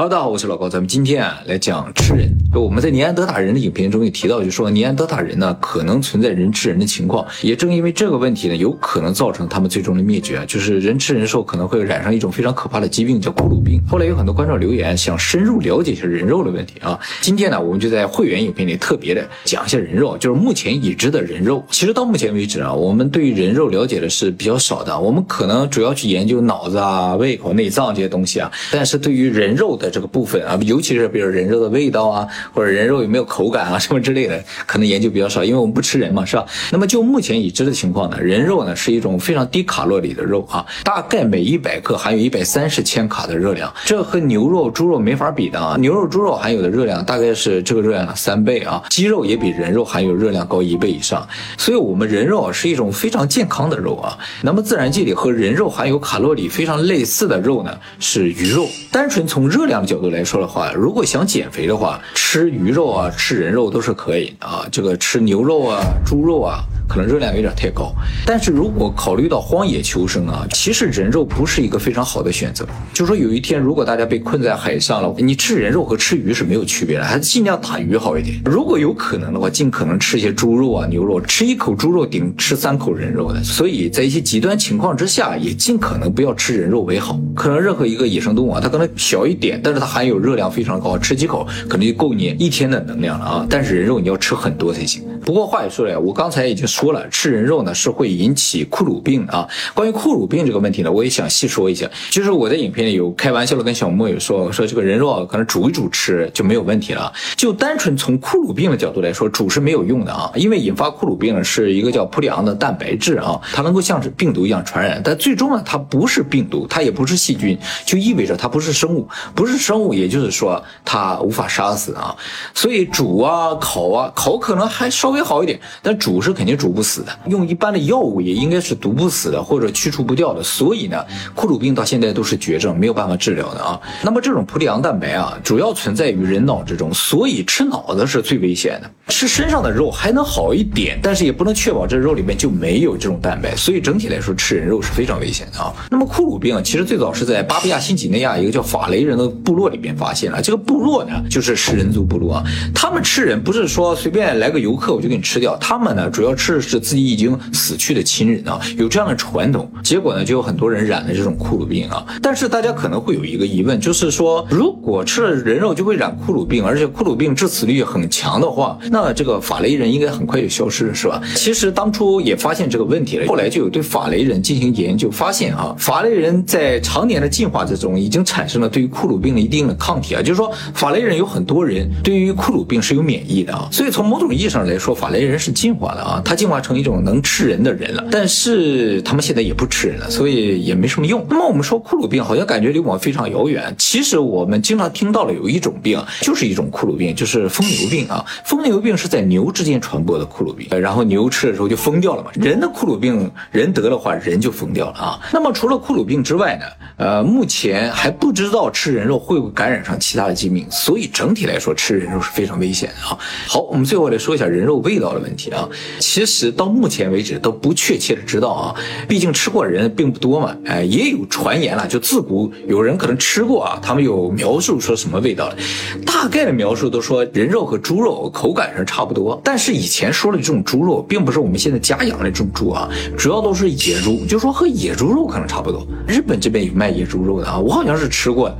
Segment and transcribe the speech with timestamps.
[0.00, 2.34] Hello，大家好，我是老高，咱们今天啊来讲吃人。
[2.54, 13.78] 就我们在尼安德塔人的影片中也提到，就说尼安德塔人呢可能存在人吃人的情况，也正因为这个问题呢，有可能造成他们最终的灭绝啊，就是人吃人兽可能会染上一种非常可怕的疾病，叫库鲁病。
[13.86, 21.62] 后来有很多观众留言想深入了解一下人肉的问题啊，今天呢我们就在会员影片里特别的讲一下人肉，就是目前已知的人肉。
[21.70, 36.46] 其实到目前为止啊，我们对于人肉了解的是比较少的，我们可能主要去研究脑子啊、胃口、内脏这些东西啊，但是对于人肉的这个部分啊，尤其是比如人肉的味道啊，或者人肉有没有口感啊 什么之类的，可能研究比较少，因为我们不吃人嘛，是吧？
[36.70, 45.76] 那么就目前已知的情况呢，人肉呢是一种非常低卡路里的肉啊，大概每一百克含有一百三十千卡的热量，这和牛肉、猪肉没法比的啊。
[45.78, 51.26] 牛肉、猪肉含有的热量大概是这个热量的三倍啊，鸡肉也比人肉含有热量高一倍以上，
[51.58, 54.16] 所以我们人肉啊是一种非常健康的肉啊。
[54.42, 64.66] 那么自然界里和人肉含有卡路里非常类似的肉呢是鱼肉，单纯从热量的角度来说的话，如果想减肥的话，吃鱼肉啊，吃人肉都是可以啊。
[64.72, 67.94] 这个吃牛肉啊、猪肉啊，可能热量有点太高。
[68.26, 72.66] 但是如果考虑到荒野求生啊，其实人肉不是一个非常好的选择。
[72.92, 78.40] 就说有一天如果大家被困在海上了，你吃人肉和吃鱼是没有区别的，还是尽量打鱼好一点。
[78.44, 83.40] 如果有可能的话，尽可能吃一些猪肉啊、牛肉，吃一口猪肉顶吃三口人肉的。
[83.44, 87.16] 所以在一些极端情况之下，也尽可能不要吃人肉为好。
[87.36, 93.46] 可能任何一个野生动物啊，它可能小一点，但是它含有热量非常高，吃几口可能就够你一天的能量了啊。
[93.48, 95.02] 但是人肉你要吃很多才行。
[95.30, 99.48] 不过话也说了，我刚才已经说了，吃人肉呢是会引起库鲁病啊。
[99.74, 101.88] 关于库鲁病这个问题呢，我也想细说一下。
[102.10, 107.12] 就是我在影片里有开玩笑的跟小莫有说，说这个人肉啊，可能煮一煮吃就没有问题了。
[107.36, 122.16] 就单纯从库鲁病的角度来说，煮是没有用的啊，因为引发库鲁病呢是一个叫普里昂的蛋白质啊，它能够像是病毒一样传染，但最终呢它不是病毒，它也不是细菌，就意味着它不是生物，不是生物，也就是说它无法杀死啊。
[122.52, 127.18] 所以煮啊、烤啊，烤可能还稍微好一点，但煮是肯定煮不死的。
[127.26, 130.42] 用一般的药物也应该是毒不死的，或者去除不掉的。
[130.42, 131.04] 所以呢，
[131.34, 133.80] 库鲁病到现在都是绝症，没有办法治疗的啊。
[134.02, 138.90] 那么这种普里昂蛋白啊，主要存在于人脑之中，所以吃脑子是最危险的。
[139.08, 143.56] 吃身上的肉还能好一点，但是也不能确保这肉里面就没有这种蛋白。
[143.56, 145.74] 所以整体来说，吃人肉是非常危险的啊。
[145.90, 150.40] 那么库鲁病其实最早是在巴布亚新几内亚一个叫法雷人的部落里边发现了。
[150.40, 152.44] 这个部落呢，就是食人族部落啊。
[152.74, 159.70] 他们吃人不是说随便来个游客就给你吃掉，他们呢主要吃的是自己已经死去的亲人啊，有这样的传统。
[159.82, 162.04] 结果呢，就有很多人染了这种库鲁病啊。
[162.22, 171.20] 但是大家可能会有一个疑问，就是说如果吃了人肉就会染库鲁病，而且库鲁病致死率很强的话，那这个法雷人应该很快就消失了，是吧？
[171.34, 188.04] 其实当初也发现这个问题了，后来就有对法雷人进行研究，发现啊，法雷人在常年的进化之中已经产生了对于库鲁病的一定的抗体啊，就是说法雷人有很多人对于库鲁病是有免疫的啊，所以从某种意义上来说，法雷人是进化的啊，他进化成一种能吃人的人了。
[188.10, 191.24] 但是他们现在也不吃人了，所以也没什么用。
[191.28, 198.24] 那么我们说库鲁病好像感觉离我们非常遥远，其实我们经常听到了有一种病，就是一种库鲁病，就是疯牛病啊。
[198.44, 202.30] 疯牛病是在牛之间传播的库鲁病，然后牛吃的时候就疯掉了嘛。
[202.34, 205.20] 人的库鲁病，人得的话人就疯掉了啊。
[205.32, 206.64] 那么除了库鲁病之外呢，
[206.96, 213.18] 呃，目前还不知道吃人肉会不会感染上其他的疾病，所以整体来说吃人肉是非常危险的啊。
[213.46, 215.68] 好，我们最后来说一下人肉味道的问题啊。
[215.98, 218.74] 其实到目前为止都不确切的知道啊，
[219.08, 220.56] 毕竟吃过的人并不多嘛。
[220.66, 225.56] 哎，也有传言了，就自古有人可能吃过啊，他们有描述说什么味道的，
[226.04, 229.40] 大概的描述都说人肉和猪肉口感上差不多。
[229.44, 235.86] 但是以前说的这种猪肉，并不是我们现在家养的这种猪啊，主要都是野猪，就说和野猪肉可能差不多。
[236.06, 238.50] 日本这边有卖野猪肉的啊，我好像是吃过，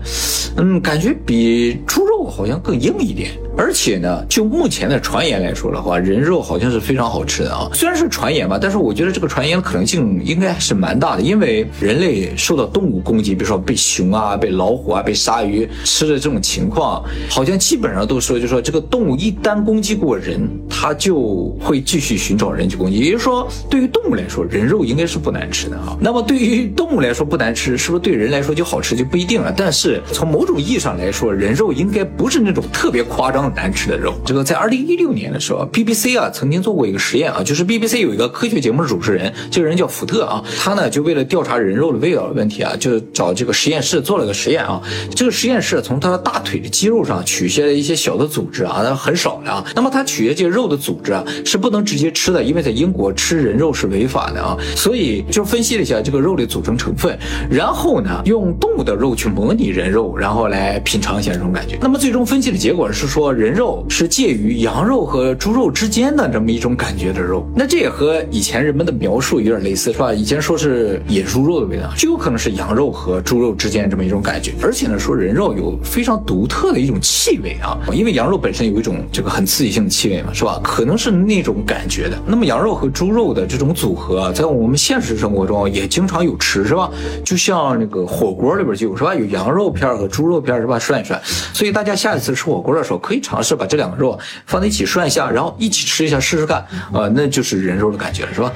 [0.63, 3.31] 嗯，感觉比猪肉好像更硬一点。
[3.57, 7.69] 而且呢，就目前的传言来说的话，人肉好像是非常好吃的啊。
[7.73, 20.49] 虽然是传言吧，但是我觉得这个传言的可能性应该是蛮大的，因为人类受到动物攻击，比如说被熊啊、被老虎啊、被鲨鱼吃的这种情况，好像基本上都说，就说这个动物一旦攻击过人，
[20.81, 23.01] 它就会继续寻找人去攻击。
[23.01, 25.95] 也就是说，对于动物来说，人肉应该是不难吃的啊。
[26.01, 29.53] 那么对于动物来说不难吃，是不是对人来说就好吃就不一定了？
[29.55, 33.41] 但是从某种意义上来说，人肉应该不是那种特别夸张。
[33.53, 44.81] 难吃的肉，这个在二零一六年的时候，BBC 啊曾经做过一个实验啊，就是 BBC 有一个科学节目的主持人，这个人叫福特啊，他呢就为了调查人肉的味道的问题啊，就找这个实验室做了个实验啊。
[45.17, 49.65] 这个实验室从他的大腿的肌肉上取下了一些小的组织啊，那很少的啊。
[49.75, 54.57] 那么他取下这个肉的组织啊，是不能直接吃的，因为在英国吃人肉是违法的啊。
[54.75, 57.19] 所以就分析了一下这个肉的组成成分，
[57.51, 61.77] 然后呢，用动物的肉去模拟人肉，然后来品尝一下这种感觉。
[61.83, 67.47] 那么最终分析的结果是说，人肉是介于羊肉和猪肉之间的这么一种感觉的肉。
[67.55, 70.15] 那这也和以前人们的描述有点类似，是吧？
[70.15, 74.53] 以前说是野猪肉的味道，就有可能是羊肉和猪肉之间这么一种感觉。
[74.63, 80.60] 而且呢，说人肉有非常独特的一种气味啊，因为羊肉本身有一种这个很刺激性的气味嘛，是吧？
[80.63, 82.19] 可能是那种感觉的。
[82.27, 86.91] 那么羊肉和猪肉的这种组合，在我们现实生活中也经常有吃，是吧？
[87.25, 89.15] 就像那个火锅里边就有，是吧？
[89.15, 90.79] 有羊肉片和猪肉片，是吧？
[90.79, 91.21] 涮一涮。
[91.53, 96.59] 所以大家下一次吃火锅的时候，可以尝试把这两个肉放在一起涮一下，然后一起吃一下试试看，
[96.93, 98.53] 啊，那就是人肉的感觉了，是吧？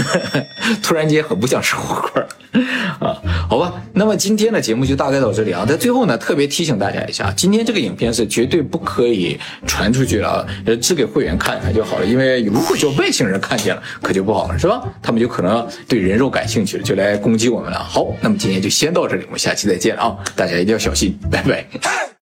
[0.82, 2.22] 突然间很不想吃火锅
[3.00, 3.16] 啊，
[3.48, 3.72] 好吧。
[3.94, 5.64] 那么今天的节目就大概到这里啊。
[5.66, 12.06] 在最后呢，特别提醒大家一下，今天这个影片是绝对不可以传出去了，呃，只给会员看看就好了。
[12.06, 14.82] 因为如果叫外星人看见了，可就不好了，是吧？
[15.02, 17.78] 他们就可能对人肉感兴趣了，就来攻击我们了。
[17.78, 20.16] 好，那么今天就先到这里，我们下期再见啊！
[20.36, 22.12] 大家一定要小心，拜拜。